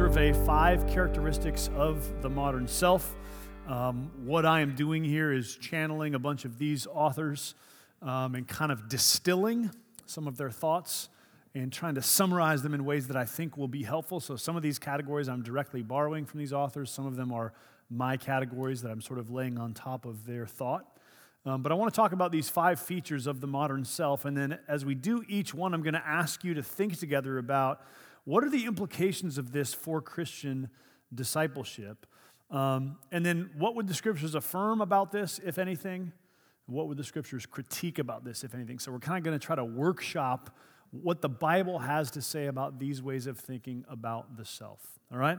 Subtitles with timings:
[0.00, 3.14] survey five characteristics of the modern self.
[3.68, 7.54] Um, what I am doing here is channeling a bunch of these authors
[8.00, 9.70] um, and kind of distilling
[10.06, 11.10] some of their thoughts
[11.54, 14.20] and trying to summarize them in ways that I think will be helpful.
[14.20, 17.52] So, some of these categories I'm directly borrowing from these authors, some of them are
[17.90, 20.96] my categories that I'm sort of laying on top of their thought.
[21.44, 24.24] Um, but I want to talk about these five features of the modern self.
[24.24, 27.36] And then, as we do each one, I'm going to ask you to think together
[27.36, 27.82] about
[28.24, 30.68] what are the implications of this for Christian
[31.14, 32.06] discipleship?
[32.50, 36.12] Um, and then, what would the scriptures affirm about this, if anything?
[36.66, 38.78] What would the scriptures critique about this, if anything?
[38.78, 40.56] So, we're kind of going to try to workshop
[40.90, 44.80] what the Bible has to say about these ways of thinking about the self.
[45.12, 45.38] All right?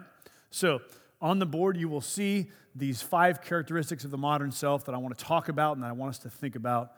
[0.50, 0.80] So,
[1.22, 4.98] on the board, you will see these five characteristics of the modern self that I
[4.98, 6.94] want to talk about and that I want us to think about.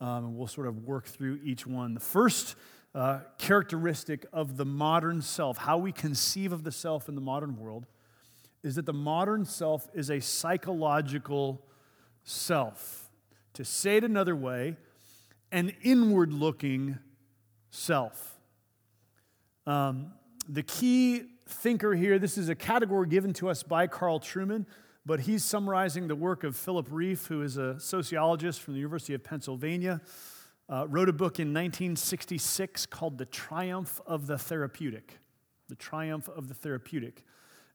[0.00, 1.94] Um, and we'll sort of work through each one.
[1.94, 2.56] The first
[2.98, 7.56] uh, characteristic of the modern self, how we conceive of the self in the modern
[7.56, 7.86] world,
[8.64, 11.64] is that the modern self is a psychological
[12.24, 13.08] self.
[13.54, 14.76] To say it another way,
[15.52, 16.98] an inward looking
[17.70, 18.36] self.
[19.64, 20.10] Um,
[20.48, 24.66] the key thinker here, this is a category given to us by Carl Trueman,
[25.06, 29.14] but he's summarizing the work of Philip Rieff, who is a sociologist from the University
[29.14, 30.00] of Pennsylvania.
[30.70, 35.18] Uh, wrote a book in 1966 called The Triumph of the Therapeutic.
[35.68, 37.24] The Triumph of the Therapeutic.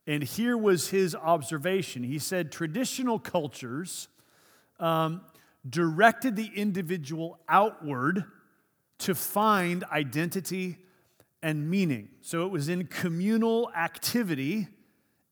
[0.06, 2.04] And here was his observation.
[2.04, 4.10] He said traditional cultures
[4.80, 5.22] um,
[5.68, 8.26] directed the individual outward
[9.00, 10.78] to find identity
[11.42, 12.10] and meaning.
[12.22, 14.68] So it was in communal activity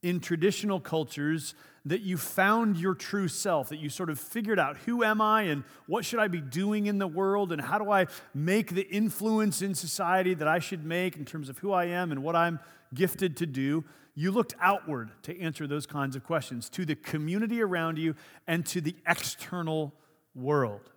[0.03, 1.53] in traditional cultures
[1.85, 5.43] that you found your true self, that you sort of figured out who am I
[5.43, 8.87] and what should I be doing in the world and how do I make the
[8.87, 12.35] influence in society that I should make in terms of who I am and what
[12.35, 12.59] I'm
[12.93, 13.83] gifted to do.
[14.13, 18.15] You looked outward to answer those kinds of questions to the community around you
[18.45, 19.93] and to the external
[20.35, 20.91] world.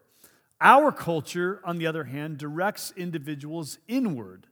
[0.60, 4.46] Our culture, on the other hand, directs individuals inward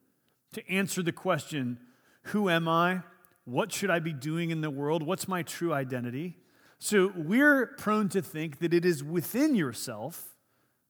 [0.52, 1.78] to answer the question
[2.26, 3.02] Who am I?
[3.44, 5.02] What should I be doing in the world?
[5.02, 6.36] What's my true identity?
[6.78, 10.36] So we're prone to think that it is within yourself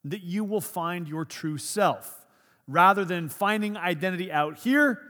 [0.05, 2.27] that you will find your true self.
[2.67, 5.01] Rather than finding identity out here,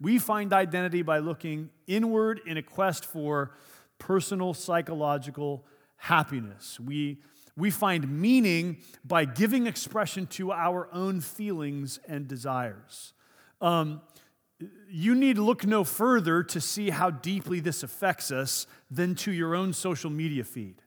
[0.00, 3.52] we find identity by looking inward in a quest for
[3.98, 5.64] personal psychological
[5.96, 6.80] happiness.
[6.80, 7.18] We,
[7.56, 13.12] we find meaning by giving expression to our own feelings and desires.
[13.60, 14.00] Um,
[14.88, 19.54] you need look no further to see how deeply this affects us than to your
[19.54, 20.82] own social media feed.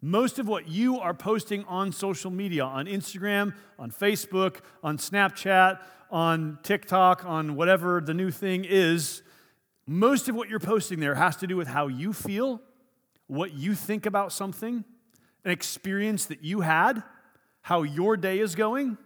[0.00, 5.80] Most of what you are posting on social media, on Instagram, on Facebook, on Snapchat,
[6.10, 9.22] on TikTok, on whatever the new thing is,
[9.86, 12.60] most of what you're posting there has to do with how you feel,
[13.26, 14.84] what you think about something,
[15.44, 17.02] an experience that you had,
[17.62, 18.98] how your day is going,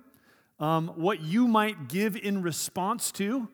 [0.59, 3.49] um, what you might give in response to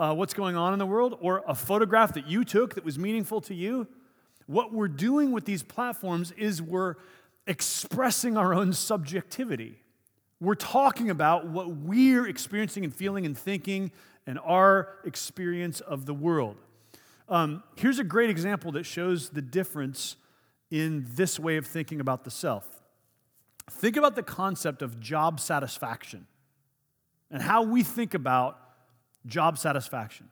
[0.00, 2.98] uh, what's going on in the world, or a photograph that you took that was
[2.98, 3.86] meaningful to you.
[4.46, 6.94] What we're doing with these platforms is we're
[7.46, 9.82] expressing our own subjectivity.
[10.40, 13.92] We're talking about what we're experiencing and feeling and thinking
[14.26, 16.56] and our experience of the world.
[17.28, 20.16] Um, here's a great example that shows the difference
[20.70, 22.66] in this way of thinking about the self.
[23.70, 26.26] Think about the concept of job satisfaction
[27.30, 28.69] and how we think about
[29.26, 30.28] job satisfaction.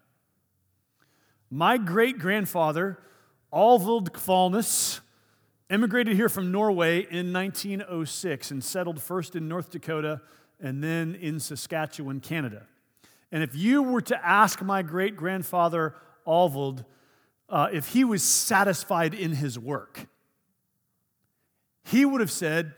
[1.50, 2.98] My great grandfather,
[3.52, 5.00] Alvald Kvalnes,
[5.70, 10.20] immigrated here from Norway in 1906 and settled first in North Dakota
[10.60, 12.66] and then in Saskatchewan, Canada.
[13.30, 15.94] And if you were to ask my great grandfather,
[16.26, 16.84] Alvald,
[17.48, 20.06] uh, if he was satisfied in his work,
[21.84, 22.74] he would have said,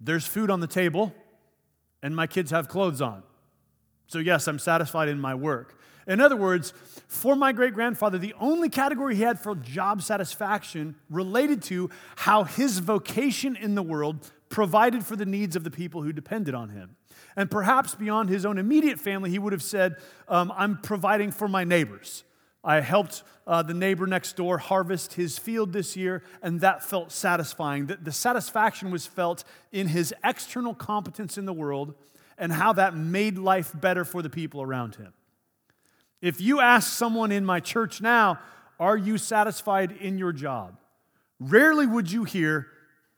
[0.00, 1.14] There's food on the table,
[2.02, 3.22] and my kids have clothes on.
[4.12, 5.74] So, yes, I'm satisfied in my work.
[6.06, 6.74] In other words,
[7.08, 12.44] for my great grandfather, the only category he had for job satisfaction related to how
[12.44, 16.68] his vocation in the world provided for the needs of the people who depended on
[16.68, 16.96] him.
[17.36, 19.96] And perhaps beyond his own immediate family, he would have said,
[20.28, 22.24] um, I'm providing for my neighbors.
[22.62, 27.12] I helped uh, the neighbor next door harvest his field this year, and that felt
[27.12, 27.86] satisfying.
[27.86, 29.42] The, the satisfaction was felt
[29.72, 31.94] in his external competence in the world
[32.42, 35.12] and how that made life better for the people around him.
[36.20, 38.40] If you ask someone in my church now,
[38.80, 40.76] Are you satisfied in your job?
[41.38, 42.66] Rarely would you hear,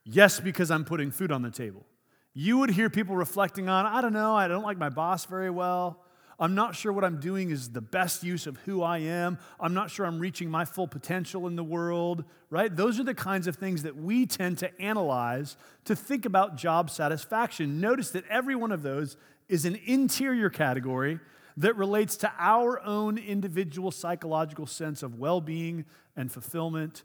[0.04, 1.86] Yes, because I'm putting food on the table.
[2.34, 5.48] You would hear people reflecting on, I don't know, I don't like my boss very
[5.48, 6.03] well.
[6.38, 9.38] I'm not sure what I'm doing is the best use of who I am.
[9.60, 12.74] I'm not sure I'm reaching my full potential in the world, right?
[12.74, 16.90] Those are the kinds of things that we tend to analyze to think about job
[16.90, 17.80] satisfaction.
[17.80, 19.16] Notice that every one of those
[19.48, 21.20] is an interior category
[21.56, 25.84] that relates to our own individual psychological sense of well being
[26.16, 27.04] and fulfillment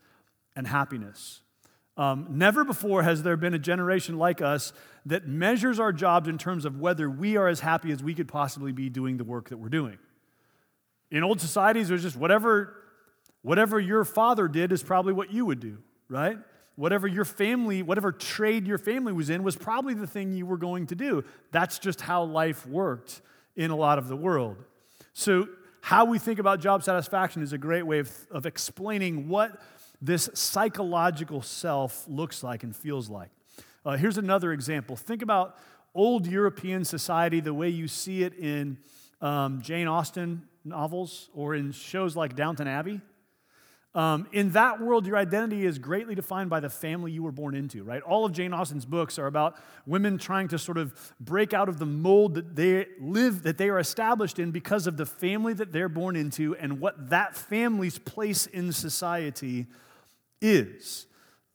[0.56, 1.42] and happiness.
[2.00, 4.72] Um, never before has there been a generation like us
[5.06, 8.30] that measures our jobs in terms of whether we are as happy as we could
[8.30, 9.98] possibly be doing the work that we're doing.
[11.12, 12.74] In old societies, there's just whatever,
[13.42, 16.38] whatever your father did is probably what you would do, right?
[16.78, 20.57] Whatever your family, whatever trade your family was in was probably the thing you were
[20.57, 21.25] going to do.
[21.52, 23.22] That's just how life worked
[23.57, 24.56] in a lot of the world.
[25.12, 25.50] So,
[25.81, 29.60] how we think about job satisfaction is a great way of, of explaining what
[30.01, 33.30] this psychological self looks like and feels like.
[33.86, 34.96] Uh, here's another example.
[34.96, 35.57] Think about
[35.96, 38.78] old European society the way you see it in
[39.22, 43.01] um, Jane Austen novels or in shows like Downton Abbey.
[43.96, 47.56] Um, in that world, your identity is greatly defined by the family you were born
[47.56, 48.04] into, right?
[48.04, 49.56] All of Jane Austen's books are about
[49.88, 53.68] women trying to sort of break out of the mold that they live, that they
[53.69, 57.98] are established in because of the family that they're born into and what that family's
[57.98, 59.66] place in society
[60.41, 61.07] is.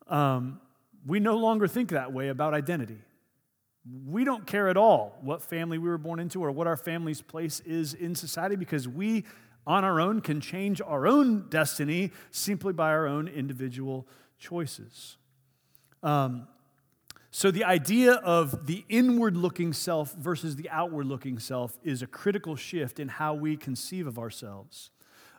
[0.09, 0.61] Um,
[1.07, 2.99] we no longer think that way about identity.
[4.07, 7.21] We don't care at all what family we were born into or what our family's
[7.21, 9.25] place is in society because we,
[9.67, 14.07] on our own, can change our own destiny simply by our own individual
[14.39, 15.19] choices.
[16.03, 16.49] Um,
[17.31, 22.07] so, the idea of the inward looking self versus the outward looking self is a
[22.07, 24.91] critical shift in how we conceive of ourselves.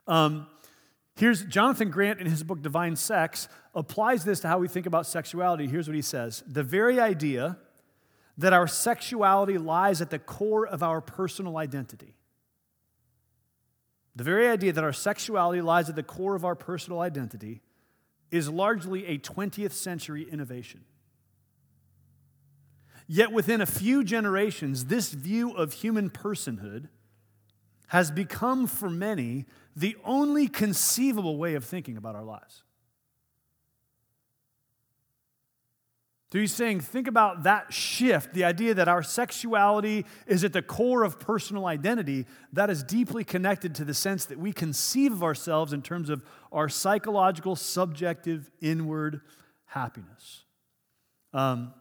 [0.06, 0.48] Um,
[1.18, 5.08] Here's Jonathan Grant in his book Divine Sex applies this to how we think about
[5.08, 5.68] sexuality.
[5.68, 7.58] Here's what he says The very idea
[8.38, 12.16] that our sexuality lies at the core of our personal identity.
[14.14, 17.62] The very idea that our sexuality lies at the core of our personal identity
[18.32, 20.84] is largely a 20th century innovation.
[23.08, 26.90] Yet within a few generations, this view of human personhood
[27.88, 29.46] has become for many
[29.76, 32.64] the only conceivable way of thinking about our lives.
[36.32, 40.62] So he's saying, think about that shift, the idea that our sexuality is at the
[40.62, 45.24] core of personal identity, that is deeply connected to the sense that we conceive of
[45.24, 49.22] ourselves in terms of our psychological, subjective, inward
[49.68, 50.44] happiness.
[51.32, 51.74] Um,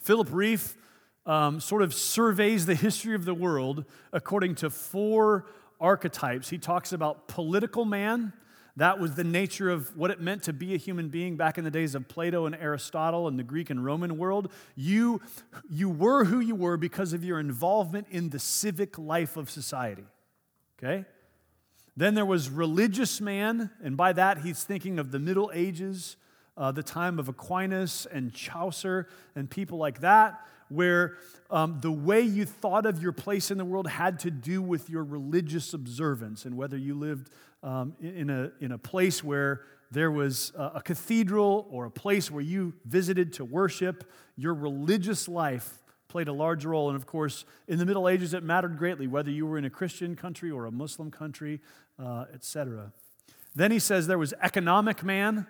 [0.00, 0.76] Philip Rieff
[1.24, 5.46] um, sort of surveys the history of the world according to four
[5.80, 6.48] archetypes.
[6.48, 8.32] He talks about political man.
[8.76, 11.64] That was the nature of what it meant to be a human being back in
[11.64, 14.52] the days of Plato and Aristotle and the Greek and Roman world.
[14.74, 15.22] You,
[15.70, 20.04] you were who you were because of your involvement in the civic life of society.
[20.78, 21.06] Okay?
[21.96, 26.16] Then there was religious man, and by that he's thinking of the Middle Ages,
[26.58, 30.38] uh, the time of Aquinas and Chaucer and people like that
[30.68, 31.16] where
[31.50, 34.90] um, the way you thought of your place in the world had to do with
[34.90, 37.30] your religious observance and whether you lived
[37.62, 42.42] um, in, a, in a place where there was a cathedral or a place where
[42.42, 46.88] you visited to worship, your religious life played a large role.
[46.88, 49.70] And of course, in the Middle Ages, it mattered greatly whether you were in a
[49.70, 51.60] Christian country or a Muslim country,
[51.98, 52.92] uh, etc.
[53.54, 55.46] Then he says there was economic man.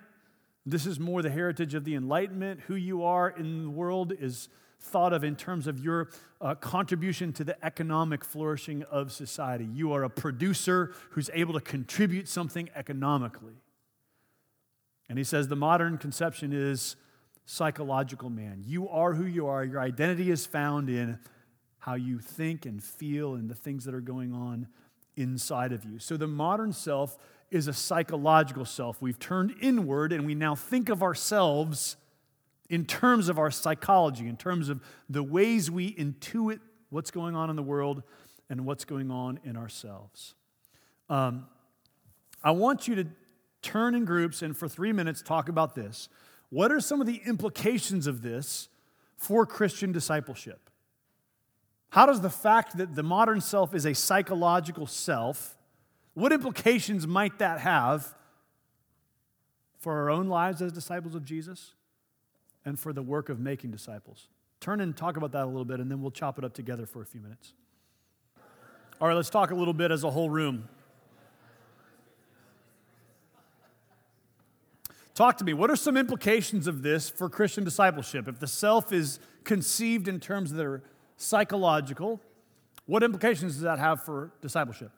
[0.65, 2.61] This is more the heritage of the Enlightenment.
[2.67, 7.33] Who you are in the world is thought of in terms of your uh, contribution
[7.33, 9.65] to the economic flourishing of society.
[9.65, 13.55] You are a producer who's able to contribute something economically.
[15.09, 16.95] And he says the modern conception is
[17.45, 18.63] psychological man.
[18.65, 19.63] You are who you are.
[19.63, 21.19] Your identity is found in
[21.79, 24.67] how you think and feel and the things that are going on
[25.15, 25.99] inside of you.
[25.99, 27.17] So the modern self
[27.49, 29.01] is a psychological self.
[29.01, 31.95] We've turned inward and we now think of ourselves
[32.69, 36.59] in terms of our psychology, in terms of the ways we intuit
[36.89, 38.03] what's going on in the world
[38.49, 40.35] and what's going on in ourselves.
[41.09, 41.47] Um,
[42.43, 43.07] I want you to
[43.61, 46.09] turn in groups and for three minutes talk about this.
[46.49, 48.69] What are some of the implications of this
[49.17, 50.69] for Christian discipleship?
[51.89, 55.57] How does the fact that the modern self is a psychological self,
[56.13, 58.13] what implications might that have
[59.79, 61.73] for our own lives as disciples of Jesus?
[62.67, 64.27] And for the work of making disciples.
[64.59, 66.85] Turn and talk about that a little bit, and then we'll chop it up together
[66.85, 67.53] for a few minutes.
[68.99, 70.67] All right, let's talk a little bit as a whole room.
[75.15, 75.53] Talk to me.
[75.53, 78.27] What are some implications of this for Christian discipleship?
[78.27, 80.83] If the self is conceived in terms that are
[81.15, 82.19] psychological,
[82.85, 84.91] What implications does that have for discipleship?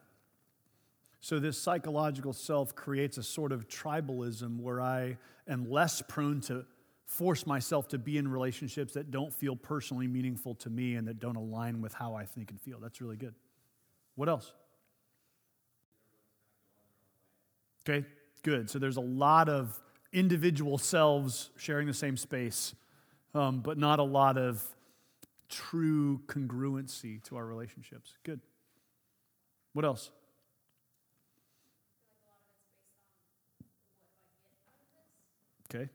[1.21, 6.65] So, this psychological self creates a sort of tribalism where I am less prone to
[7.09, 11.19] force myself to be in relationships that don't feel personally meaningful to me and that
[11.19, 12.79] don't align with how I think and feel.
[12.79, 13.33] That's really good.
[14.15, 14.53] What else?
[17.87, 18.05] Okay,
[18.43, 18.69] good.
[18.69, 19.81] So, there's a lot of
[20.13, 22.75] individual selves sharing the same space,
[23.33, 24.63] um, but not a lot of
[25.49, 28.13] true congruency to our relationships.
[28.23, 28.39] Good.
[29.73, 30.11] What else?
[35.73, 35.89] Okay.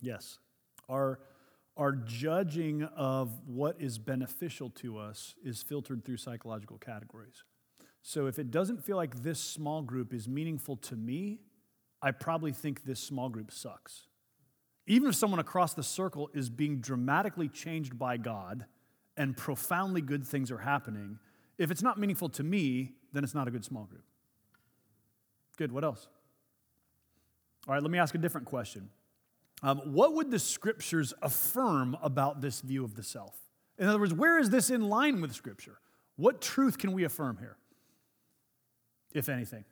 [0.00, 0.38] Yes.
[0.88, 1.20] Our,
[1.76, 7.44] our judging of what is beneficial to us is filtered through psychological categories.
[8.02, 11.40] So if it doesn't feel like this small group is meaningful to me,
[12.00, 14.06] I probably think this small group sucks.
[14.86, 18.66] Even if someone across the circle is being dramatically changed by God
[19.16, 21.18] and profoundly good things are happening,
[21.58, 24.04] if it's not meaningful to me, then it's not a good small group.
[25.56, 26.06] Good, what else?
[27.66, 28.90] All right, let me ask a different question.
[29.62, 33.34] Um, what would the scriptures affirm about this view of the self?
[33.78, 35.78] In other words, where is this in line with scripture?
[36.16, 37.56] What truth can we affirm here,
[39.12, 39.64] if anything?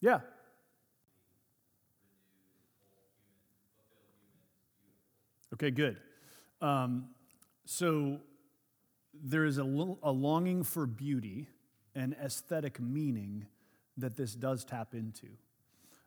[0.00, 0.20] Yeah.
[5.54, 5.96] Okay, good.
[6.60, 7.08] Um,
[7.66, 8.18] so
[9.12, 11.48] there is a, a longing for beauty
[11.94, 13.46] and aesthetic meaning
[13.96, 15.26] that this does tap into.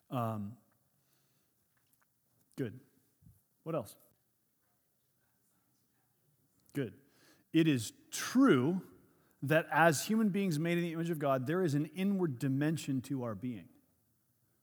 [0.10, 0.54] Um,
[2.64, 2.80] good.
[3.64, 3.94] What else?
[6.74, 6.94] Good.
[7.52, 8.82] It is true
[9.44, 13.02] that as human beings made in the image of God, there is an inward dimension
[13.02, 13.66] to our being.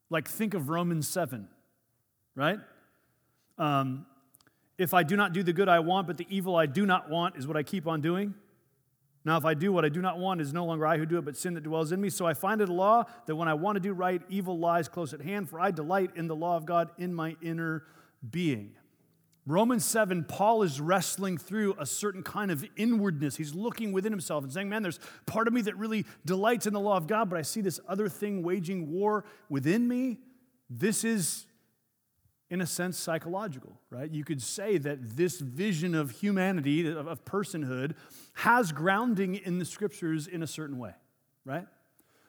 [0.09, 1.47] Like, think of Romans 7,
[2.35, 2.59] right?
[3.59, 4.07] Um,
[4.79, 7.11] if I do not do the good I want, but the evil I do not
[7.11, 8.35] want is what I keep on doing.
[9.25, 11.05] Now, if I do what I do not want, it is no longer I who
[11.05, 12.09] do it, but sin that dwells in me.
[12.09, 14.89] So I find it a law that when I want to do right, evil lies
[14.89, 17.85] close at hand, for I delight in the law of God in my inner
[18.29, 18.77] being.
[19.47, 23.37] Romans 7, Paul is wrestling through a certain kind of inwardness.
[23.37, 26.73] He's looking within himself and saying, Man, there's part of me that really delights in
[26.73, 30.19] the law of God, but I see this other thing waging war within me.
[30.69, 31.47] This is,
[32.51, 34.11] in a sense, psychological, right?
[34.11, 37.95] You could say that this vision of humanity, of personhood,
[38.35, 40.95] has grounding in the scriptures in a certain way,
[41.45, 41.67] right?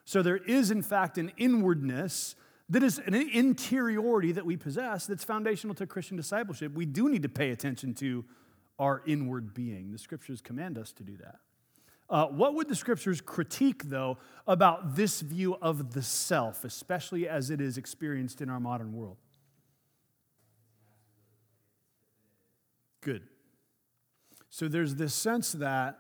[0.06, 2.36] So there is, in fact, an inwardness
[2.70, 6.74] that is an interiority that we possess that's foundational to Christian discipleship.
[6.74, 8.24] We do need to pay attention to
[8.80, 9.92] our inward being.
[9.92, 11.40] The scriptures command us to do that.
[12.10, 17.50] Uh, what would the scriptures critique, though, about this view of the self, especially as
[17.50, 19.18] it is experienced in our modern world?
[23.02, 23.24] Good.
[24.50, 26.00] So there's this sense that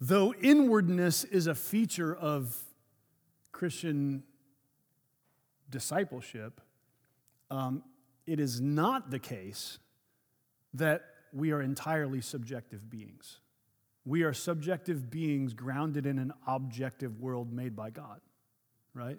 [0.00, 2.56] though inwardness is a feature of
[3.52, 4.24] Christian
[5.68, 6.60] discipleship,
[7.50, 7.82] um,
[8.26, 9.78] it is not the case
[10.74, 11.02] that
[11.32, 13.38] we are entirely subjective beings.
[14.04, 18.20] We are subjective beings grounded in an objective world made by God,
[18.94, 19.18] right?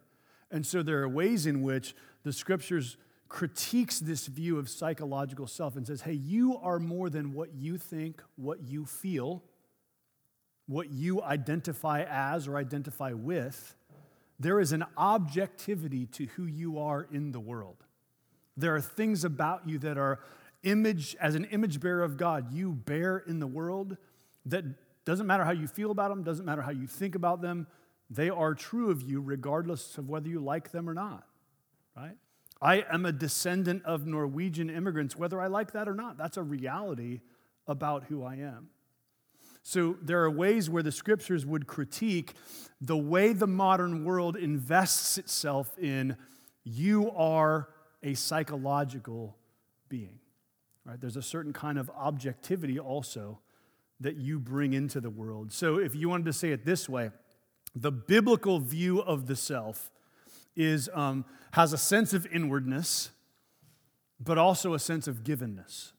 [0.49, 2.97] And so there are ways in which the scriptures
[3.31, 7.77] critiques this view of psychological self and says, hey, you are more than what you
[7.77, 9.41] think, what you feel,
[10.67, 13.73] what you identify as or identify with.
[14.37, 17.77] There is an objectivity to who you are in the world.
[18.57, 20.19] There are things about you that are
[20.63, 23.95] image, as an image bearer of God, you bear in the world
[24.45, 24.65] that
[25.05, 27.65] doesn't matter how you feel about them, doesn't matter how you think about them,
[28.09, 31.23] they are true of you regardless of whether you like them or not,
[31.95, 32.17] right?
[32.61, 36.17] I am a descendant of Norwegian immigrants, whether I like that or not.
[36.17, 37.21] That's a reality
[37.67, 38.69] about who I am.
[39.63, 42.33] So there are ways where the scriptures would critique
[42.79, 46.17] the way the modern world invests itself in
[46.63, 47.69] you are
[48.03, 49.37] a psychological
[49.89, 50.19] being.
[50.85, 50.99] Right?
[50.99, 53.39] There's a certain kind of objectivity also
[53.99, 55.51] that you bring into the world.
[55.51, 57.11] So if you wanted to say it this way,
[57.75, 59.91] the biblical view of the self
[60.55, 63.11] is um, has a sense of inwardness,
[64.19, 65.91] but also a sense of givenness.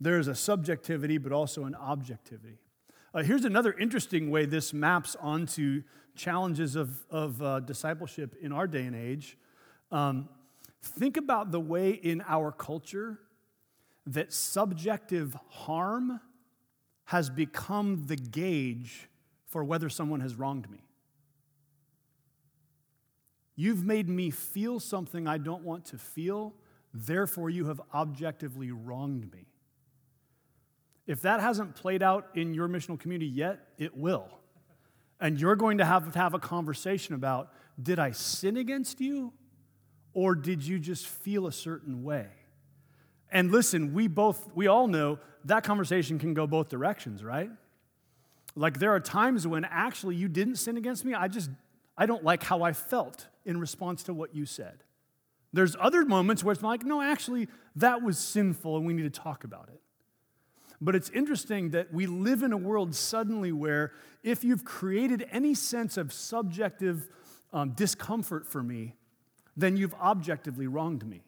[0.00, 2.58] There is a subjectivity, but also an objectivity.
[3.14, 5.82] Uh, here's another interesting way this maps onto
[6.14, 9.36] challenges of, of uh, discipleship in our day and age.
[9.90, 10.28] Um,
[10.82, 13.18] think about the way in our culture
[14.06, 16.20] that subjective harm
[17.04, 19.08] has become the gauge
[19.46, 20.87] for whether someone has wronged me.
[23.60, 26.54] You've made me feel something I don't want to feel,
[26.94, 29.46] therefore, you have objectively wronged me.
[31.08, 34.28] If that hasn't played out in your missional community yet, it will.
[35.18, 37.50] And you're going to have to have a conversation about
[37.82, 39.32] did I sin against you
[40.12, 42.28] or did you just feel a certain way?
[43.28, 47.50] And listen, we both, we all know that conversation can go both directions, right?
[48.54, 51.12] Like there are times when actually you didn't sin against me.
[51.12, 51.50] I just,
[51.96, 54.84] I don't like how I felt in response to what you said.
[55.54, 59.20] There's other moments where it's like, no, actually, that was sinful and we need to
[59.20, 59.80] talk about it.
[60.82, 65.54] But it's interesting that we live in a world suddenly where if you've created any
[65.54, 67.08] sense of subjective
[67.52, 68.94] um, discomfort for me,
[69.56, 71.22] then you've objectively wronged me.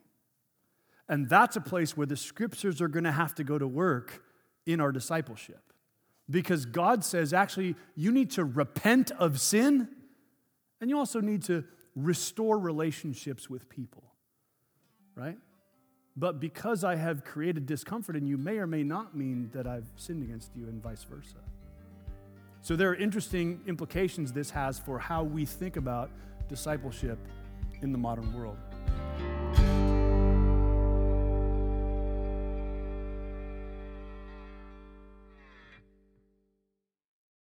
[1.08, 4.22] And that's a place where the scriptures are going to have to go to work
[4.66, 5.72] in our discipleship.
[6.28, 9.88] Because God says, actually, you need to repent of sin,
[10.80, 11.64] and you also need to
[12.04, 14.04] restore relationships with people,
[15.14, 15.38] right?
[16.16, 19.86] But because I have created discomfort in you, may or may not mean that I've
[19.96, 21.36] sinned against you, and vice versa.
[22.62, 26.10] So there are interesting implications this has for how we think about
[26.48, 27.18] discipleship
[27.80, 28.58] in the modern world.